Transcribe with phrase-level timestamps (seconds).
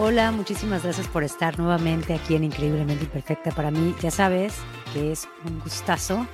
[0.00, 3.50] Hola, muchísimas gracias por estar nuevamente aquí en Increíblemente Imperfecta.
[3.50, 4.54] Para mí, ya sabes
[4.92, 6.24] que es un gustazo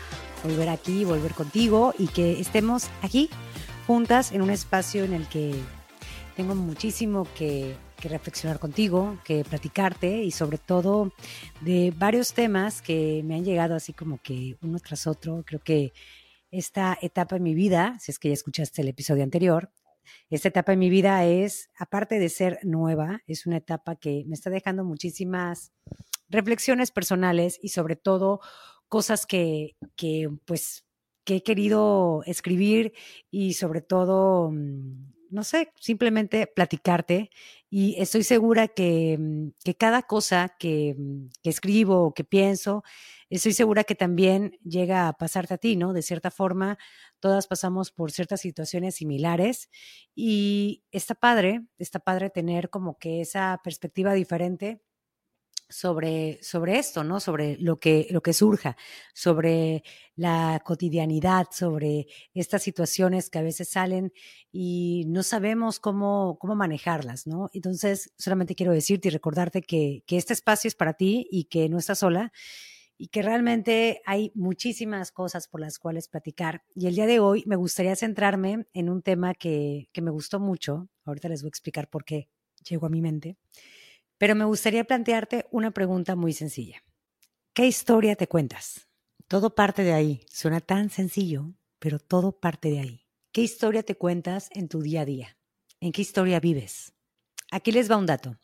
[0.43, 3.30] volver aquí, volver contigo y que estemos aquí
[3.87, 5.55] juntas en un espacio en el que
[6.37, 11.15] tengo muchísimo que, que reflexionar contigo, que platicarte y sobre todo
[11.62, 15.43] de varios temas que me han llegado así como que uno tras otro.
[15.46, 15.95] Creo que
[16.51, 19.71] esta etapa en mi vida, si es que ya escuchaste el episodio anterior,
[20.31, 24.35] esta etapa en mi vida es, aparte de ser nueva, es una etapa que me
[24.35, 25.73] está dejando muchísimas
[26.29, 28.41] reflexiones personales y sobre todo
[28.89, 30.87] cosas que, que pues,
[31.25, 32.93] que he querido escribir
[33.30, 37.30] y sobre todo, mm, no sé, simplemente platicarte.
[37.70, 42.82] Y estoy segura que, mm, que cada cosa que, mm, que escribo o que pienso
[43.30, 45.92] estoy segura que también llega a pasarte a ti, ¿no?
[45.92, 46.79] De cierta forma,
[47.20, 49.71] todas pasamos por ciertas situaciones similares
[50.15, 54.80] y está padre, está padre tener como que esa perspectiva diferente
[55.68, 57.20] sobre, sobre esto, ¿no?
[57.20, 58.76] Sobre lo que, lo que surja,
[59.12, 59.82] sobre
[60.16, 64.12] la cotidianidad, sobre estas situaciones que a veces salen
[64.53, 67.50] y no sabemos cómo, cómo manejarlas, ¿no?
[67.53, 71.69] Entonces, solamente quiero decirte y recordarte que, que este espacio es para ti y que
[71.69, 72.32] no estás sola
[72.97, 76.62] y que realmente hay muchísimas cosas por las cuales platicar.
[76.75, 80.38] Y el día de hoy me gustaría centrarme en un tema que, que me gustó
[80.38, 80.88] mucho.
[81.04, 82.28] Ahorita les voy a explicar por qué
[82.69, 83.37] llegó a mi mente.
[84.19, 86.82] Pero me gustaría plantearte una pregunta muy sencilla.
[87.53, 88.88] ¿Qué historia te cuentas?
[89.28, 90.25] Todo parte de ahí.
[90.31, 93.06] Suena tan sencillo, pero todo parte de ahí.
[93.32, 95.38] ¿Qué historia te cuentas en tu día a día?
[95.81, 96.93] ¿En qué historia vives?
[97.50, 98.38] Aquí les va un dato.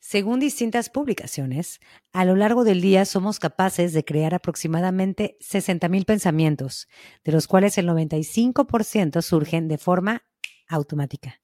[0.00, 1.80] Según distintas publicaciones,
[2.12, 6.88] a lo largo del día somos capaces de crear aproximadamente 60.000 pensamientos,
[7.24, 10.22] de los cuales el 95% surgen de forma
[10.68, 11.40] automática,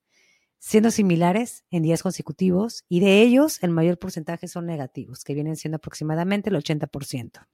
[0.60, 5.56] siendo similares en días consecutivos y de ellos el mayor porcentaje son negativos, que vienen
[5.56, 7.48] siendo aproximadamente el 80%.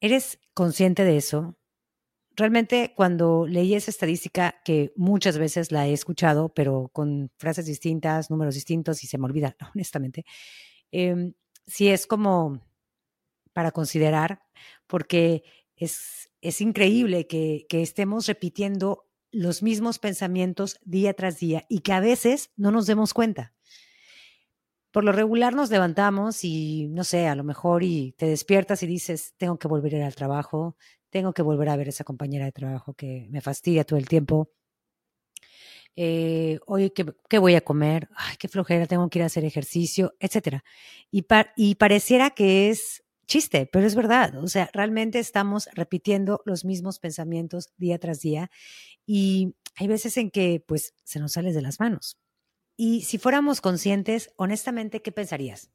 [0.00, 1.56] ¿Eres consciente de eso?
[2.40, 8.30] realmente cuando leí esa estadística, que muchas veces la he escuchado, pero con frases distintas,
[8.30, 10.24] números distintos y se me olvida, honestamente,
[10.90, 11.32] eh,
[11.66, 12.60] sí es como
[13.52, 14.42] para considerar,
[14.86, 15.44] porque
[15.76, 21.92] es, es increíble que, que estemos repitiendo los mismos pensamientos día tras día y que
[21.92, 23.54] a veces no nos demos cuenta.
[24.90, 28.88] Por lo regular nos levantamos y, no sé, a lo mejor y te despiertas y
[28.88, 30.76] dices, tengo que volver a ir al trabajo,
[31.10, 34.08] tengo que volver a ver a esa compañera de trabajo que me fastidia todo el
[34.08, 34.50] tiempo.
[35.96, 38.08] Eh, oye, ¿qué, voy a comer?
[38.16, 40.64] Ay, qué flojera, tengo que ir a hacer ejercicio, etcétera.
[41.10, 41.24] Y,
[41.56, 44.36] y pareciera que es chiste, pero es verdad.
[44.42, 48.50] O sea, realmente estamos repitiendo los mismos pensamientos día tras día
[49.06, 52.18] y hay veces en que pues se nos sale de las manos.
[52.76, 55.70] Y si fuéramos conscientes, honestamente, ¿qué pensarías?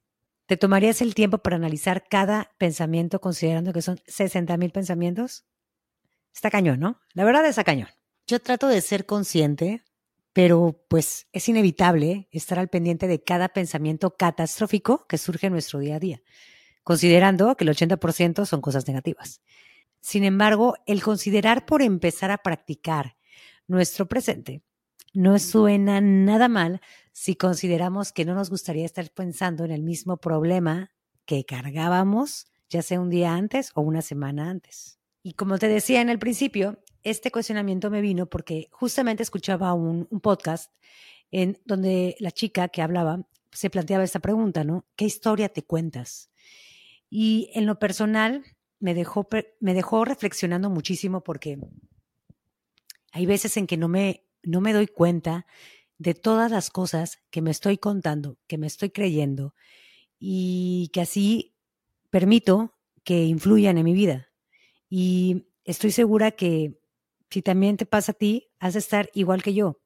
[0.48, 5.46] ¿Te tomarías el tiempo para analizar cada pensamiento considerando que son 60 mil pensamientos?
[6.34, 7.00] Está cañón, ¿no?
[7.14, 7.88] La verdad está cañón.
[8.28, 9.84] Yo trato de ser consciente,
[10.34, 15.80] pero pues es inevitable estar al pendiente de cada pensamiento catastrófico que surge en nuestro
[15.80, 16.22] día a día,
[16.85, 19.41] considerando que el 80% son cosas negativas.
[20.00, 23.18] Sin embargo, el considerar por empezar a practicar
[23.68, 24.62] nuestro presente
[25.13, 26.79] no suena nada mal
[27.12, 30.91] si consideramos que no nos gustaría estar pensando en el mismo problema
[31.25, 35.00] que cargábamos, ya sea un día antes o una semana antes.
[35.24, 40.06] Y como te decía en el principio, este cuestionamiento me vino porque justamente escuchaba un,
[40.22, 40.72] podcast
[41.31, 44.85] en donde la chica que hablaba se planteaba esta pregunta, ¿no?
[44.95, 46.29] ¿Qué historia te cuentas?
[47.18, 48.44] Y en lo personal
[48.78, 49.26] me dejó,
[49.62, 51.58] me dejó reflexionando muchísimo porque
[53.14, 55.46] hay veces en que no me no me doy cuenta
[55.98, 59.56] de todas las cosas que me estoy contando, que me estoy creyendo
[60.20, 61.56] y que así
[62.09, 62.75] permito
[63.06, 64.28] que influyan en mi vida.
[64.90, 66.81] Y estoy segura que
[67.30, 69.80] si también te pasa a ti, has de estar igual que yo.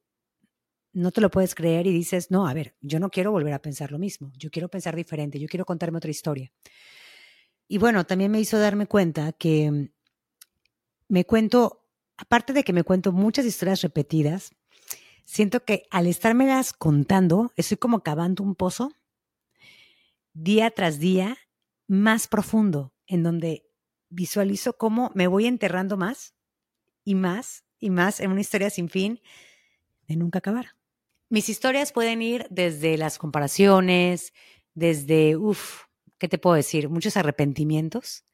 [0.93, 3.61] No te lo puedes creer y dices, no, a ver, yo no quiero volver a
[3.61, 6.51] pensar lo mismo, yo quiero pensar diferente, yo quiero contarme otra historia.
[7.69, 9.91] Y bueno, también me hizo darme cuenta que
[11.07, 11.79] me cuento
[12.19, 14.51] aparte de que me cuento muchas historias repetidas,
[15.23, 18.91] siento que al estármelas contando, estoy como cavando un pozo
[20.33, 21.37] día tras día
[21.87, 23.65] más profundo, en donde
[24.09, 26.35] visualizo cómo me voy enterrando más
[27.05, 29.21] y más y más en una historia sin fin
[30.07, 30.75] de nunca acabar.
[31.29, 34.33] Mis historias pueden ir desde las comparaciones,
[34.73, 35.83] desde, uff,
[36.19, 36.89] ¿qué te puedo decir?
[36.89, 38.25] Muchos arrepentimientos,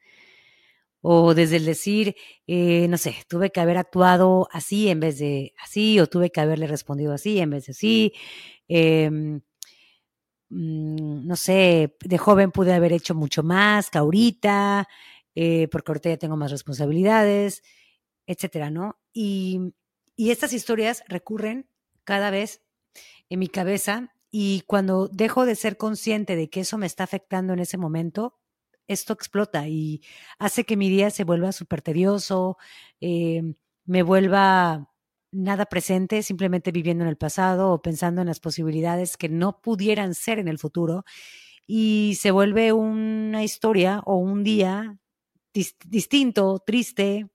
[1.02, 2.16] o desde el decir,
[2.48, 6.42] eh, no sé, tuve que haber actuado así en vez de así, o tuve que
[6.42, 8.14] haberle respondido así en vez de así.
[8.68, 9.42] Em,
[10.50, 14.88] mm, no sé, de joven pude haber hecho mucho más que ahorita,
[15.36, 17.64] eh, porque ahorita ya tengo más responsabilidades,
[18.28, 19.00] etcétera, ¿no?
[19.14, 19.74] Y,
[20.16, 21.70] y estas historias recurren
[22.04, 22.64] cada vez
[23.30, 27.54] en mi cabeza y cuando dejo de ser consciente de que eso me está afectando
[27.54, 28.38] en ese momento,
[28.86, 30.02] esto explota y
[30.40, 32.58] hace que mi día se vuelva súper tedioso,
[33.00, 33.44] eh,
[33.86, 34.92] me vuelva
[35.32, 40.14] nada presente, simplemente viviendo en el pasado o pensando en las posibilidades que no pudieran
[40.14, 41.06] ser en el futuro.
[41.66, 45.00] Y se vuelve una historia o un día
[45.54, 47.30] distinto, triste,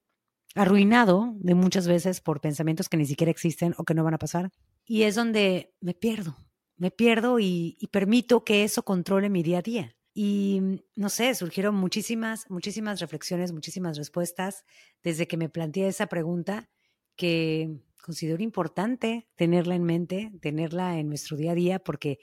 [0.54, 4.18] arruinado de muchas veces por pensamientos que ni siquiera existen o que no van a
[4.18, 4.50] pasar.
[4.84, 6.36] Y es donde me pierdo,
[6.80, 9.96] me pierdo y, y permito que eso controle mi día a día.
[10.14, 14.64] Y mm, no sé, surgieron muchísimas, muchísimas reflexiones, muchísimas respuestas
[15.02, 16.70] desde que me planteé esa pregunta
[17.16, 22.18] que considero importante tenerla en mente, tenerla en nuestro día a día, porque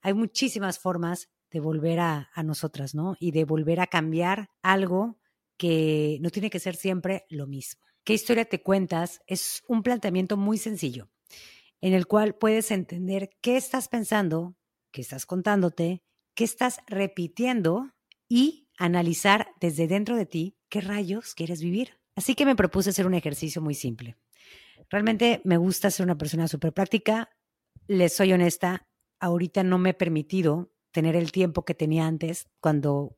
[0.00, 3.16] hay muchísimas formas de volver a, a nosotras, ¿no?
[3.20, 5.20] Y de volver a cambiar algo
[5.56, 7.80] que no tiene que ser siempre lo mismo.
[8.02, 9.20] ¿Qué historia te cuentas?
[9.28, 11.08] Es un planteamiento muy sencillo,
[11.80, 14.56] en el cual puedes entender qué estás pensando,
[14.92, 16.02] qué estás contándote,
[16.34, 17.90] qué estás repitiendo
[18.28, 21.98] y analizar desde dentro de ti qué rayos quieres vivir.
[22.16, 24.16] Así que me propuse hacer un ejercicio muy simple.
[24.88, 27.30] Realmente me gusta ser una persona súper práctica.
[27.86, 28.86] Les soy honesta,
[29.20, 33.14] ahorita no me he permitido tener el tiempo que tenía antes cuando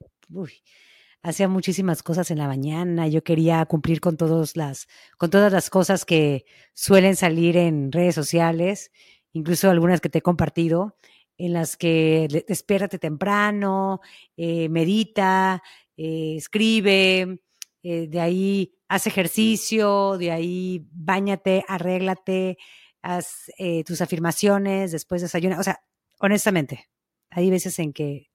[1.22, 3.08] hacía muchísimas cosas en la mañana.
[3.08, 4.88] Yo quería cumplir con, todos las,
[5.18, 8.90] con todas las cosas que suelen salir en redes sociales,
[9.32, 10.96] incluso algunas que te he compartido
[11.38, 14.00] en las que despiértate temprano,
[14.36, 15.62] eh, medita,
[15.96, 17.40] eh, escribe,
[17.82, 22.58] eh, de ahí haz ejercicio, de ahí bañate, arréglate,
[23.02, 23.50] haz
[23.86, 25.58] tus afirmaciones, después desayuna.
[25.58, 25.82] O sea,
[26.20, 26.88] honestamente,
[27.30, 28.31] hay veces en que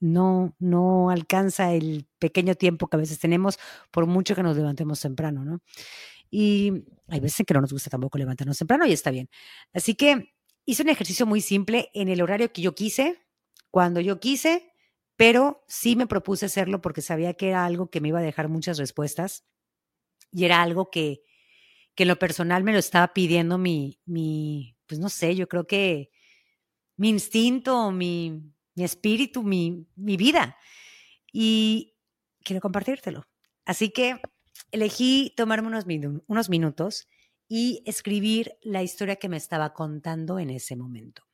[0.00, 3.58] no, no alcanza el pequeño tiempo que a veces tenemos,
[3.90, 5.60] por mucho que nos levantemos temprano, ¿no?
[6.30, 9.28] Y hay veces que no nos gusta tampoco levantarnos temprano y está bien.
[9.72, 10.34] Así que
[10.66, 13.18] hice un ejercicio muy simple en el horario que yo quise,
[13.70, 14.72] cuando yo quise,
[15.16, 18.48] pero sí me propuse hacerlo porque sabía que era algo que me iba a dejar
[18.48, 19.44] muchas respuestas
[20.32, 21.22] y era algo que,
[21.94, 25.66] que en lo personal me lo estaba pidiendo mi, mi, pues no sé, yo creo
[25.66, 26.10] que
[26.96, 30.56] mi instinto, mi, mi espíritu, mi, mi vida.
[31.32, 31.96] Y
[32.44, 33.26] quiero compartírtelo.
[33.64, 34.20] Así que
[34.70, 35.84] elegí tomarme unos,
[36.26, 37.08] unos minutos
[37.48, 41.24] y escribir la historia que me estaba contando en ese momento.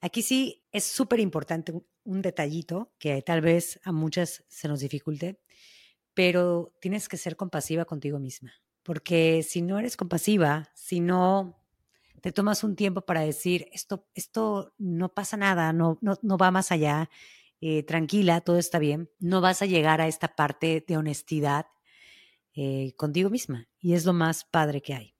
[0.00, 1.72] Aquí sí es súper importante
[2.04, 5.40] un, detallito que tal vez a muchas se nos dificulte,
[6.14, 8.52] pero tienes que ser compasiva contigo misma,
[8.82, 11.61] porque si no eres compasiva, si no
[12.22, 16.70] te tomas un tiempo para decir, esto, esto no pasa nada, no, no, va más
[16.70, 17.10] allá,
[17.60, 21.66] eh, tranquila, todo está bien, no vas a llegar a esta parte de honestidad
[22.54, 23.68] eh, contigo misma.
[23.80, 25.14] Y es lo más padre que hay.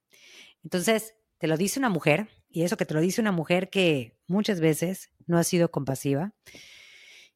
[0.63, 4.17] Entonces, te lo dice una mujer, y eso que te lo dice una mujer que
[4.29, 6.33] muchas veces no ha sido compasiva.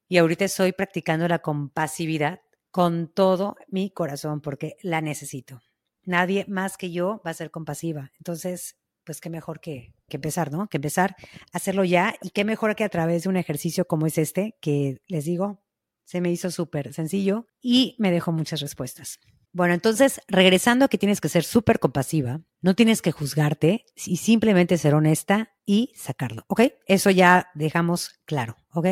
[0.07, 2.41] Y ahorita estoy practicando la compasividad
[2.71, 5.61] con todo mi corazón porque la necesito.
[6.05, 8.13] Nadie más que yo va a ser compasiva.
[8.19, 8.77] Entonces,
[9.07, 10.69] pues qué mejor que, que, empezar, ¿no?
[10.69, 11.17] Que empezar
[11.53, 14.57] a hacerlo ya y qué mejor que a través de un ejercicio como es este,
[14.61, 15.63] que les digo,
[16.05, 19.21] se me hizo súper sencillo y me dejó muchas respuestas.
[19.53, 24.19] Bueno, entonces, regresando a que tienes que ser súper compasiva, no tienes que juzgarte y
[24.19, 26.63] simplemente ser honesta y sacarlo, ¿ok?
[26.87, 28.87] Eso ya dejamos claro, ¿ok?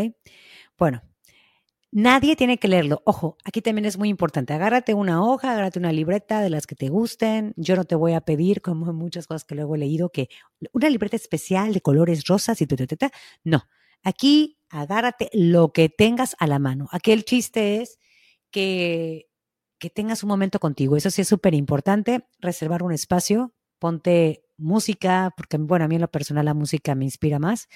[0.79, 1.03] Bueno,
[1.95, 3.03] nadie tiene que leerlo.
[3.07, 4.53] Ojo, aquí también es muy importante.
[4.53, 7.55] Agárrate una hoja, agárrate una libreta de las que te gusten.
[7.57, 10.29] Yo no te voy a pedir, como muchas cosas que luego he leído, que
[10.73, 13.11] una libreta especial de colores rosas y ta,
[13.45, 13.63] No,
[14.03, 16.89] aquí agárrate lo que tengas a la mano.
[16.91, 17.99] Aquí el chiste es
[18.51, 19.29] que
[19.79, 20.97] que tengas un momento contigo.
[20.97, 26.01] Eso sí es súper importante, reservar un espacio, ponte música, porque bueno, a mí en
[26.01, 27.69] lo personal la música me inspira más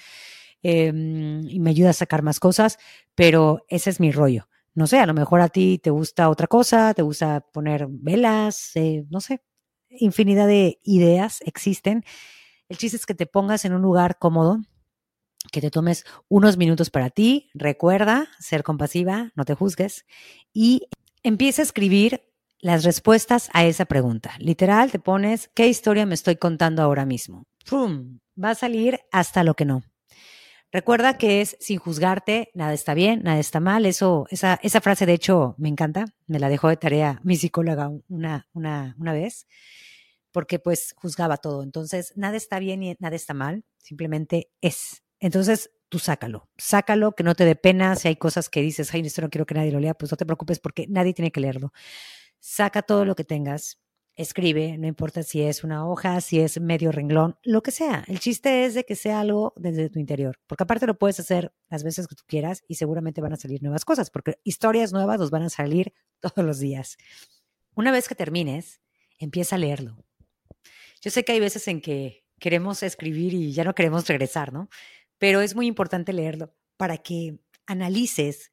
[0.63, 2.77] em, y me ayuda a sacar más cosas,
[3.15, 4.47] pero ese es mi rollo.
[4.75, 8.71] No sé, a lo mejor a ti te gusta otra cosa, te gusta poner velas,
[8.75, 9.41] eh, no sé,
[9.89, 12.03] infinidad de ideas existen.
[12.69, 14.59] El chiste es que te pongas en un lugar cómodo,
[15.51, 20.05] que te tomes unos minutos para ti, recuerda ser compasiva, no te juzgues
[20.53, 20.87] y
[21.21, 22.23] Empieza a escribir
[22.61, 24.31] las respuestas a esa pregunta.
[24.39, 27.43] Literal, te pones, ¿qué historia me estoy contando ahora mismo?
[27.69, 28.19] ¡Pum!
[28.41, 29.83] Va a salir hasta lo que no.
[30.71, 33.87] Recuerda que es sin juzgarte, nada está bien, nada está mal.
[33.87, 36.05] Eso, esa, esa frase, de hecho, me encanta.
[36.27, 39.47] Me la dejó de tarea mi psicóloga una, una, una vez,
[40.31, 41.63] porque pues juzgaba todo.
[41.63, 45.03] Entonces, nada está bien y nada está mal, simplemente es.
[45.19, 49.01] Entonces, tú sácalo, sácalo, que no te dé pena, si hay cosas que dices, ay,
[49.01, 51.41] esto no quiero que nadie lo lea, pues no te preocupes porque nadie tiene que
[51.41, 51.73] leerlo.
[52.39, 53.79] Saca todo lo que tengas,
[54.19, 58.03] escribe, no importa si es una hoja, si es medio renglón, lo que sea.
[58.05, 61.53] El chiste es de que sea algo desde tu interior, porque aparte lo puedes hacer
[61.69, 65.19] las veces que tú quieras y seguramente van a salir nuevas cosas, porque historias nuevas
[65.19, 66.97] nos van a salir todos los días.
[67.75, 68.81] Una vez que termines,
[69.19, 70.03] empieza a leerlo.
[71.01, 74.69] Yo sé que hay veces en que queremos escribir y ya no queremos regresar, ¿no?
[75.17, 78.51] Pero es muy importante leerlo para que analices,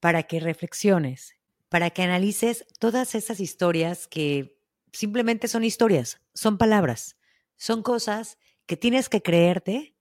[0.00, 1.34] para que reflexiones,
[1.68, 4.57] para que analices todas esas historias que
[4.92, 7.16] simplemente son historias, son palabras,
[7.56, 9.96] son cosas que tienes que creerte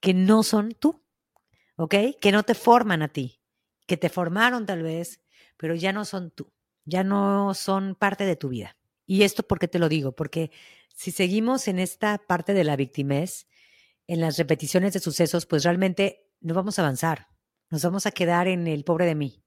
[0.00, 1.02] que no son tú,
[1.76, 1.94] ¿ok?
[2.20, 3.40] Que no te forman a ti,
[3.86, 5.20] que te formaron tal vez,
[5.56, 6.52] pero ya no son tú,
[6.84, 8.76] ya no son parte de tu vida.
[9.06, 10.50] Y esto porque te lo digo, porque
[10.94, 13.46] si seguimos en esta parte de la victimez,
[14.06, 17.28] en las repeticiones de sucesos, pues realmente no vamos a avanzar,
[17.70, 19.42] nos vamos a quedar en el pobre de mí,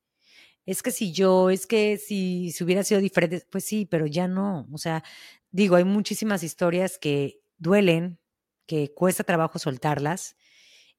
[0.65, 4.27] es que si yo, es que si, si hubiera sido diferente, pues sí, pero ya
[4.27, 4.67] no.
[4.71, 5.03] O sea,
[5.51, 8.19] digo, hay muchísimas historias que duelen,
[8.65, 10.37] que cuesta trabajo soltarlas.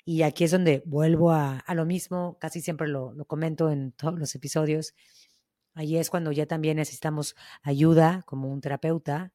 [0.05, 3.93] Y aquí es donde vuelvo a, a lo mismo, casi siempre lo, lo, comento en
[3.93, 4.95] todos los episodios.
[5.75, 9.33] Ahí es cuando ya también necesitamos ayuda como un terapeuta.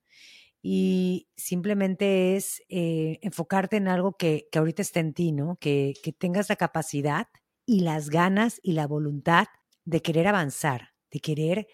[0.62, 5.58] Y simplemente es eh, enfocarte en algo que, que ahorita esté en ti, ¿no?
[5.60, 7.28] Que, que tengas la capacidad
[7.66, 9.48] y las ganas y la voluntad
[9.90, 11.68] de querer avanzar, de querer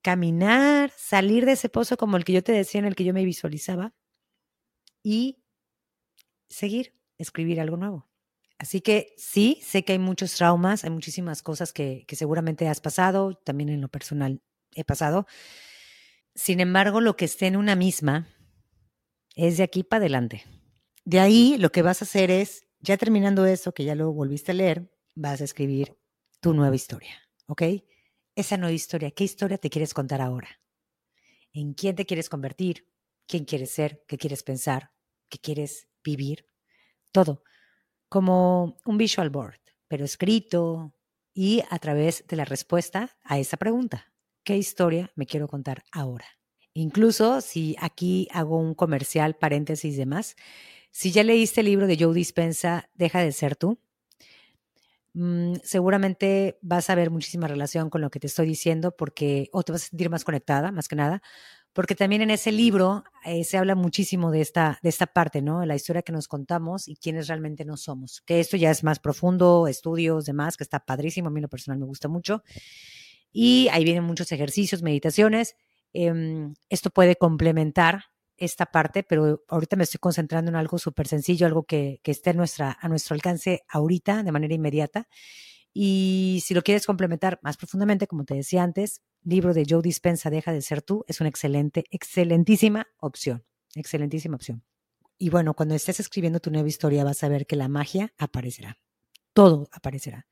[0.00, 3.12] caminar, salir de ese pozo como el que yo te decía, en el que yo
[3.12, 3.94] me visualizaba,
[5.02, 5.42] y
[6.48, 8.08] seguir, escribir algo nuevo.
[8.58, 12.80] Así que sí, sé que hay muchos traumas, hay muchísimas cosas que, que seguramente has
[12.80, 14.40] pasado, también en lo personal
[14.76, 15.26] he pasado.
[16.34, 18.28] Sin embargo, lo que esté en una misma
[19.34, 20.44] es de aquí para adelante.
[21.04, 24.52] De ahí lo que vas a hacer es, ya terminando eso, que ya lo volviste
[24.52, 25.96] a leer, vas a escribir
[26.46, 27.62] tu nueva historia, ¿ok?
[28.36, 30.60] Esa nueva historia, ¿qué historia te quieres contar ahora?
[31.52, 32.86] ¿En quién te quieres convertir?
[33.26, 34.04] ¿Quién quieres ser?
[34.06, 34.92] ¿Qué quieres pensar?
[35.28, 36.46] ¿Qué quieres vivir?
[37.10, 37.42] Todo,
[38.08, 40.94] como un visual board, pero escrito
[41.34, 44.12] y a través de la respuesta a esa pregunta.
[44.44, 46.26] ¿Qué historia me quiero contar ahora?
[46.74, 50.36] Incluso si aquí hago un comercial, paréntesis y demás,
[50.92, 53.80] si ya leíste el libro de Joe Dispensa, Deja de ser tú,
[55.18, 59.62] Mm, seguramente vas a ver muchísima relación con lo que te estoy diciendo porque, o
[59.62, 61.22] te vas a sentir más conectada, más que nada,
[61.72, 65.64] porque también en ese libro eh, se habla muchísimo de esta, de esta parte, ¿no?
[65.64, 68.20] La historia que nos contamos y quiénes realmente no somos.
[68.26, 71.78] Que esto ya es más profundo, estudios, demás, que está padrísimo, a mí lo personal
[71.78, 72.42] me gusta mucho.
[73.32, 75.56] Y ahí vienen muchos ejercicios, meditaciones.
[75.94, 78.04] Em, esto puede complementar
[78.36, 82.30] esta parte, pero ahorita me estoy concentrando en algo súper sencillo, algo que, que esté
[82.30, 85.08] a, nuestra, a nuestro alcance ahorita, de manera inmediata.
[85.72, 90.30] Y si lo quieres complementar más profundamente, como te decía antes, libro de Joe Dispensa,
[90.30, 93.44] Deja de ser tú, es una excelente, excelentísima opción.
[93.74, 94.64] Excelentísima opción.
[95.18, 98.78] Y bueno, cuando estés escribiendo tu nueva historia, vas a ver que la magia aparecerá.
[99.32, 100.26] Todo aparecerá.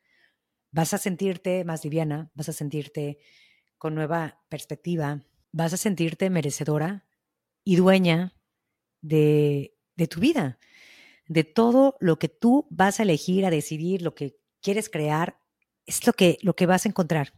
[0.70, 3.18] Vas a sentirte más liviana, vas a sentirte
[3.76, 5.20] con nueva perspectiva,
[5.52, 7.06] vas a sentirte merecedora
[7.64, 8.34] y dueña
[9.00, 10.58] de, de tu vida,
[11.26, 15.38] de todo lo que tú vas a elegir, a decidir, lo que quieres crear,
[15.86, 17.32] es lo que, lo que vas a encontrar.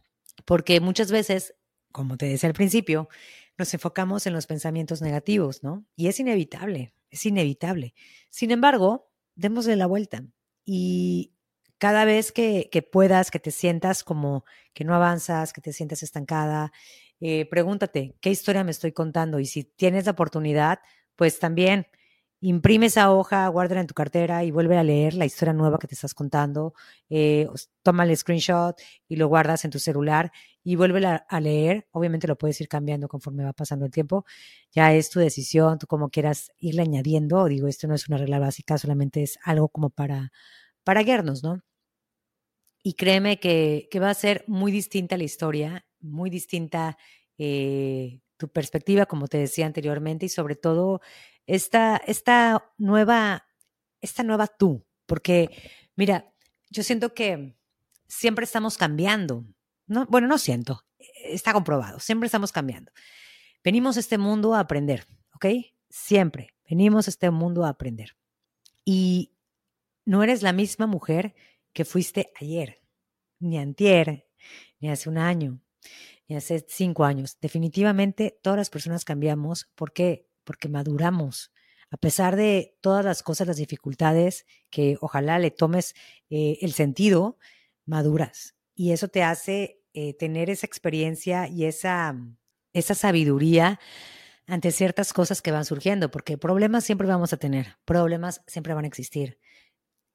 [0.45, 1.55] Porque muchas veces,
[1.91, 3.09] como te decía al principio,
[3.57, 5.85] nos enfocamos en los pensamientos negativos, ¿no?
[5.95, 7.93] Y es inevitable, es inevitable.
[8.29, 10.23] Sin embargo, démosle la vuelta
[10.63, 11.33] y
[11.79, 16.03] cada vez que, que puedas, que te sientas como que no avanzas, que te sientas
[16.03, 16.71] estancada,
[17.19, 19.39] eh, pregúntate, ¿qué historia me estoy contando?
[19.39, 20.79] Y si tienes la oportunidad,
[21.15, 21.87] pues también
[22.39, 25.87] imprime esa hoja, guárdala en tu cartera y vuelve a leer la historia nueva que
[25.87, 26.73] te estás contando.
[27.09, 27.47] Eh,
[27.81, 30.31] toma el screenshot y lo guardas en tu celular
[30.63, 31.87] y vuelve a, leer.
[31.91, 34.25] Obviamente lo puedes ir cambiando conforme va pasando el tiempo.
[34.71, 37.45] Ya es tu decisión, tú como quieras irle añadiendo.
[37.45, 40.31] Digo, esto no es una regla básica, solamente es algo como para,
[40.83, 41.61] para guiarnos, ¿no?
[42.83, 46.97] Y créeme que, que va a ser muy distinta la historia muy distinta
[47.37, 51.01] eh, tu perspectiva, como te decía anteriormente, y sobre todo
[51.45, 53.47] esta, esta, nueva,
[54.01, 55.49] esta nueva tú, porque
[55.95, 56.31] mira,
[56.69, 57.55] yo siento que
[58.07, 59.45] siempre estamos cambiando,
[59.87, 60.05] ¿no?
[60.07, 60.85] Bueno, no siento,
[61.25, 62.91] está comprobado, siempre estamos cambiando.
[63.63, 65.45] Venimos a este mundo a aprender, ¿ok?
[65.89, 68.15] Siempre venimos a este mundo a aprender.
[68.85, 69.33] Y
[70.05, 71.35] no eres la misma mujer
[71.73, 72.81] que fuiste ayer,
[73.39, 74.27] ni antier,
[74.79, 75.61] ni hace un año,
[76.35, 77.37] hace cinco años.
[77.41, 79.69] Definitivamente todas las personas cambiamos.
[79.75, 80.27] ¿Por qué?
[80.43, 81.51] Porque maduramos.
[81.89, 85.95] A pesar de todas las cosas, las dificultades, que ojalá le tomes
[86.29, 87.37] eh, el sentido,
[87.85, 88.55] maduras.
[88.75, 92.15] Y eso te hace eh, tener esa experiencia y esa,
[92.73, 93.79] esa sabiduría
[94.47, 98.85] ante ciertas cosas que van surgiendo, porque problemas siempre vamos a tener, problemas siempre van
[98.85, 99.39] a existir.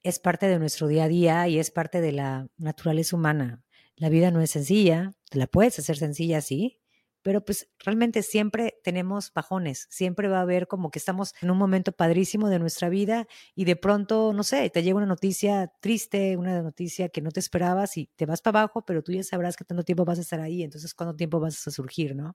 [0.03, 3.63] Es parte de nuestro día a día y es parte de la naturaleza humana.
[4.03, 6.81] La vida no es sencilla, la puedes hacer sencilla, sí,
[7.23, 11.57] pero pues realmente siempre tenemos bajones, siempre va a haber como que estamos en un
[11.57, 16.37] momento padrísimo de nuestra vida y de pronto, no sé, te llega una noticia triste,
[16.37, 19.57] una noticia que no te esperabas y te vas para abajo, pero tú ya sabrás
[19.57, 22.35] que tanto tiempo vas a estar ahí, entonces cuánto tiempo vas a surgir, ¿no?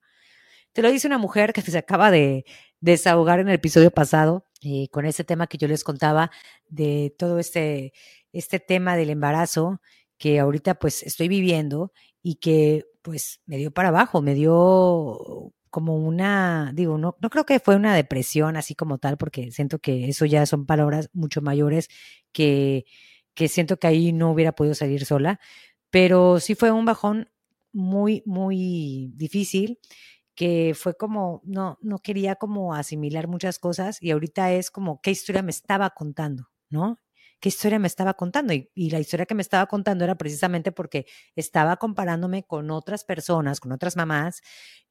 [0.71, 2.45] Te lo dice una mujer que se acaba de
[2.79, 6.31] desahogar en el episodio pasado eh, con ese tema que yo les contaba
[6.69, 7.91] de todo este,
[8.31, 9.81] este tema del embarazo
[10.17, 15.95] que ahorita pues estoy viviendo y que pues me dio para abajo, me dio como
[15.97, 20.09] una, digo, no, no creo que fue una depresión así como tal, porque siento que
[20.09, 21.89] eso ya son palabras mucho mayores
[22.31, 22.85] que,
[23.33, 25.39] que siento que ahí no hubiera podido salir sola,
[25.89, 27.29] pero sí fue un bajón
[27.73, 29.79] muy, muy difícil
[30.35, 35.11] que fue como, no, no quería como asimilar muchas cosas y ahorita es como qué
[35.11, 36.99] historia me estaba contando, ¿no?
[37.39, 38.53] Qué historia me estaba contando.
[38.53, 43.59] Y, la historia que me estaba contando era precisamente porque estaba comparándome con otras personas,
[43.59, 44.41] con otras mamás,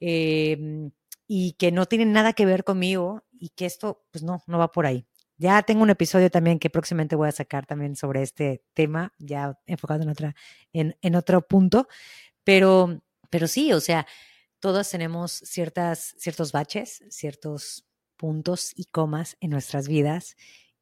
[0.01, 0.91] em,
[1.27, 4.73] y que no tienen nada que ver conmigo y que esto, pues no, no va
[4.73, 5.07] por ahí.
[5.39, 9.59] Ya tengo un episodio también que próximamente voy a sacar también sobre este tema, ya
[9.67, 10.35] enfocado en, otra,
[10.73, 11.89] en, en otro punto,
[12.45, 14.07] pero, pero sí, o sea,
[14.61, 17.87] todas tenemos ciertas, ciertos baches, ciertos
[18.17, 20.37] puntos y comas en nuestras vidas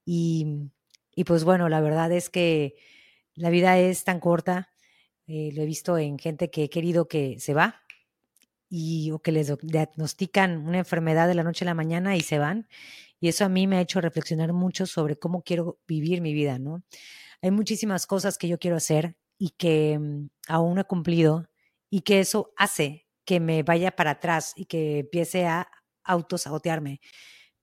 [0.05, 0.71] y,
[1.15, 2.77] y pues bueno, la verdad es que
[3.35, 4.69] la vida es tan corta,
[5.27, 7.81] eh, lo he visto en gente que he querido que se va
[8.69, 12.39] y o que les diagnostican una enfermedad de la noche a la mañana y se
[12.39, 12.69] van.
[13.21, 16.59] Y eso a mí me ha hecho reflexionar mucho sobre cómo quiero vivir mi vida,
[16.59, 16.83] ¿no?
[17.41, 21.47] Hay muchísimas cosas que yo quiero hacer y que mm, aún no he cumplido
[21.91, 25.69] y que eso hace que me vaya para atrás y que empiece a
[26.03, 27.01] autosabotearme.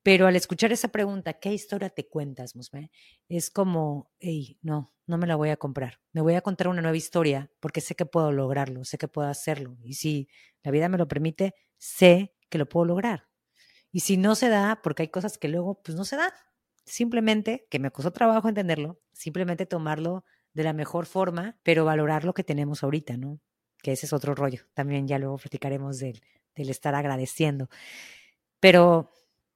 [0.04, 2.92] Pero al escuchar esa pregunta, ¿qué historia te cuentas, Musme?
[3.30, 6.00] Es como, hey, no, no me la voy a comprar.
[6.12, 9.28] Me voy a contar una nueva historia porque sé que puedo lograrlo, sé que puedo
[9.28, 9.78] hacerlo.
[9.84, 10.28] Y si
[10.64, 13.28] la vida me lo permite, sé que lo puedo lograr.
[13.92, 16.32] Y si no se da, porque hay cosas que luego, pues no se dan.
[16.86, 22.34] Simplemente, que me costó trabajo entenderlo, simplemente tomarlo de la mejor forma, pero valorar lo
[22.34, 23.40] que tenemos ahorita, ¿no?
[23.84, 24.64] Que ese es otro rollo.
[24.74, 26.22] También ya luego platicaremos del,
[26.56, 27.70] del estar agradeciendo.
[28.60, 29.12] Pero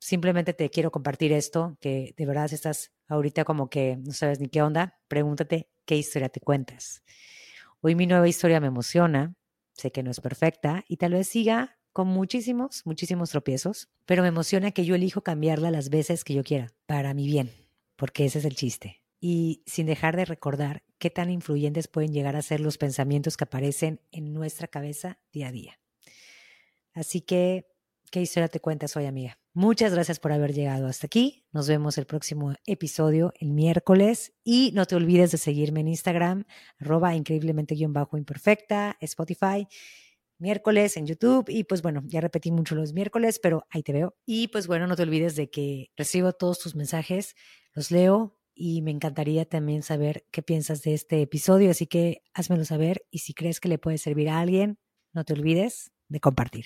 [0.06, 4.48] simplemente te quiero compartir esto, que de verdad estás ahorita como que no sabes ni
[4.50, 7.02] qué onda, pregúntate qué historia te cuentas.
[7.82, 9.34] Hoy mi nueva historia me emociona,
[9.74, 14.28] sé que no es perfecta y tal vez siga con muchísimos, muchísimos tropiezos, pero me
[14.28, 17.50] emociona que yo elijo cambiarla las veces que yo quiera, para mi bien,
[17.96, 19.02] porque ese es el chiste.
[19.20, 23.46] Y sin dejar de recordar qué tan influyentes pueden llegar a ser los pensamientos que
[23.46, 25.80] aparecen en nuestra cabeza día a día.
[26.94, 27.65] Así que,
[28.12, 29.39] ¿qué historia te cuentas hoy, amiga?
[29.58, 31.46] Muchas gracias por haber llegado hasta aquí.
[31.54, 36.44] Nos vemos el próximo episodio el miércoles y no te olvides de seguirme en Instagram,
[36.78, 39.65] arroba increíblemente-imperfecta, Spotify,
[40.39, 44.18] miércoles en YouTube y pues bueno, ya repetí mucho los miércoles, pero ahí te veo.
[44.26, 47.38] Y pues bueno, no te olvides de que recibo todos tus mensajes,
[47.74, 52.65] los leo y me encantaría también saber qué piensas de este episodio, así que házmelo
[52.65, 54.80] saber y si crees que le puede servir a alguien,
[55.13, 56.65] no te olvides de compartir.